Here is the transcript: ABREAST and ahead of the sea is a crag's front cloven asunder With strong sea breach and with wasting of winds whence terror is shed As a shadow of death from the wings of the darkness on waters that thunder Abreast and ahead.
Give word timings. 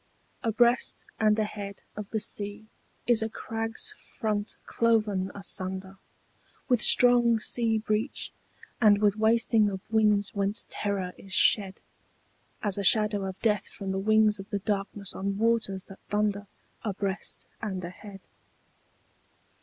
ABREAST 0.41 1.05
and 1.19 1.37
ahead 1.37 1.83
of 1.95 2.09
the 2.09 2.19
sea 2.19 2.65
is 3.05 3.21
a 3.21 3.29
crag's 3.29 3.93
front 4.17 4.55
cloven 4.65 5.31
asunder 5.35 5.99
With 6.67 6.81
strong 6.81 7.39
sea 7.39 7.77
breach 7.77 8.31
and 8.81 8.97
with 8.99 9.15
wasting 9.15 9.69
of 9.69 9.79
winds 9.91 10.33
whence 10.33 10.65
terror 10.71 11.13
is 11.19 11.33
shed 11.33 11.79
As 12.63 12.79
a 12.79 12.83
shadow 12.83 13.25
of 13.25 13.39
death 13.41 13.67
from 13.67 13.91
the 13.91 13.99
wings 13.99 14.39
of 14.39 14.49
the 14.49 14.57
darkness 14.57 15.13
on 15.13 15.37
waters 15.37 15.85
that 15.85 15.99
thunder 16.09 16.47
Abreast 16.81 17.45
and 17.61 17.85
ahead. 17.85 18.21